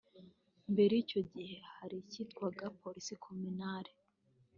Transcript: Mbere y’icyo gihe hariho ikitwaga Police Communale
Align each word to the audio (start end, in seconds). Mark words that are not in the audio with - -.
Mbere 0.71 0.91
y’icyo 0.95 1.21
gihe 1.33 1.57
hariho 1.75 2.01
ikitwaga 2.07 2.65
Police 2.81 3.13
Communale 3.23 3.91